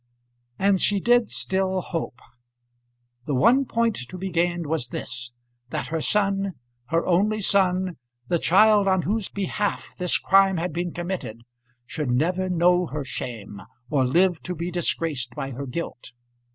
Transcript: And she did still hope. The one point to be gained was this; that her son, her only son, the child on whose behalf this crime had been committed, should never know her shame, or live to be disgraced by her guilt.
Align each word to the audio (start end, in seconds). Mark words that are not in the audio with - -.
And 0.57 0.81
she 0.81 0.99
did 0.99 1.29
still 1.29 1.79
hope. 1.79 2.21
The 3.27 3.35
one 3.35 3.65
point 3.65 3.95
to 4.09 4.17
be 4.17 4.31
gained 4.31 4.65
was 4.65 4.87
this; 4.87 5.31
that 5.69 5.89
her 5.89 6.01
son, 6.01 6.53
her 6.87 7.05
only 7.05 7.39
son, 7.39 7.97
the 8.27 8.39
child 8.39 8.87
on 8.87 9.03
whose 9.03 9.29
behalf 9.29 9.93
this 9.99 10.17
crime 10.17 10.57
had 10.57 10.73
been 10.73 10.91
committed, 10.91 11.41
should 11.85 12.09
never 12.09 12.49
know 12.49 12.87
her 12.87 13.05
shame, 13.05 13.61
or 13.91 14.03
live 14.03 14.41
to 14.41 14.55
be 14.55 14.71
disgraced 14.71 15.35
by 15.35 15.51
her 15.51 15.67
guilt. 15.67 16.13